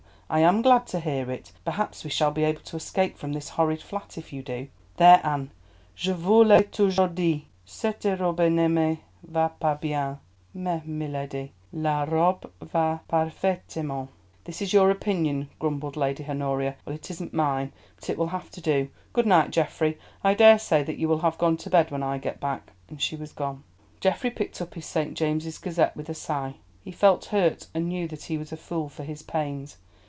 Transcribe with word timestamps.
I 0.33 0.39
am 0.39 0.61
glad 0.61 0.87
to 0.87 1.01
hear 1.01 1.29
it; 1.29 1.51
perhaps 1.65 2.05
we 2.05 2.09
shall 2.09 2.31
be 2.31 2.45
able 2.45 2.61
to 2.61 2.77
escape 2.77 3.17
from 3.17 3.33
this 3.33 3.49
horrid 3.49 3.81
flat 3.81 4.17
if 4.17 4.31
you 4.31 4.41
do. 4.41 4.69
There, 4.95 5.19
Anne! 5.25 5.51
Je 5.93 6.13
vous 6.13 6.45
l'ai 6.45 6.63
toujours 6.63 7.09
dit, 7.09 7.43
cette 7.65 8.05
robe 8.17 8.39
ne 8.49 8.69
me 8.69 8.97
va 9.23 9.51
pas 9.59 9.77
bien." 9.77 10.19
"Mais, 10.53 10.83
milady, 10.85 11.51
la 11.73 12.03
robe 12.03 12.49
va 12.61 13.01
parfaitement——" 13.09 14.07
"That 14.45 14.61
is 14.61 14.71
your 14.71 14.89
opinion," 14.89 15.49
grumbled 15.59 15.97
Lady 15.97 16.23
Honoria. 16.23 16.77
"Well, 16.85 16.95
it 16.95 17.11
isn't 17.11 17.33
mine. 17.33 17.73
But 17.97 18.09
it 18.11 18.17
will 18.17 18.27
have 18.27 18.49
to 18.51 18.61
do. 18.61 18.87
Good 19.11 19.27
night, 19.27 19.51
Geoffrey; 19.51 19.99
I 20.23 20.33
daresay 20.33 20.81
that 20.85 20.95
you 20.97 21.09
will 21.09 21.19
have 21.19 21.37
gone 21.37 21.57
to 21.57 21.69
bed 21.69 21.91
when 21.91 22.03
I 22.03 22.17
get 22.17 22.39
back," 22.39 22.71
and 22.87 23.01
she 23.01 23.17
was 23.17 23.33
gone. 23.33 23.65
Geoffrey 23.99 24.29
picked 24.31 24.61
up 24.61 24.75
his 24.75 24.85
St. 24.85 25.13
James's 25.13 25.57
Gazette 25.57 25.97
with 25.97 26.07
a 26.07 26.13
sigh. 26.13 26.53
He 26.85 26.91
felt 26.93 27.25
hurt, 27.35 27.67
and 27.73 27.89
knew 27.89 28.07
that 28.07 28.23
he 28.23 28.37
was 28.37 28.53
a 28.53 28.55
fool 28.57 28.87
for 28.87 29.03
his 29.03 29.23
pains. 29.23 29.75